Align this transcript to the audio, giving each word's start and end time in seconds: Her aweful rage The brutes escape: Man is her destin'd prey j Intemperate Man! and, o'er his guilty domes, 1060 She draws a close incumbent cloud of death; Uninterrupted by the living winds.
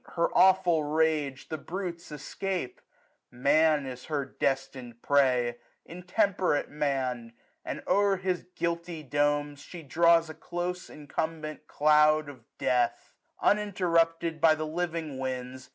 Her 0.15 0.29
aweful 0.29 0.81
rage 0.95 1.49
The 1.49 1.59
brutes 1.59 2.11
escape: 2.11 2.81
Man 3.29 3.85
is 3.85 4.05
her 4.05 4.25
destin'd 4.25 5.03
prey 5.03 5.57
j 5.85 5.93
Intemperate 5.93 6.69
Man! 6.69 7.33
and, 7.63 7.83
o'er 7.85 8.17
his 8.17 8.47
guilty 8.55 9.03
domes, 9.03 9.59
1060 9.63 9.69
She 9.69 9.83
draws 9.83 10.27
a 10.31 10.33
close 10.33 10.89
incumbent 10.89 11.67
cloud 11.67 12.29
of 12.29 12.45
death; 12.57 13.13
Uninterrupted 13.43 14.41
by 14.41 14.55
the 14.55 14.65
living 14.65 15.19
winds. 15.19 15.69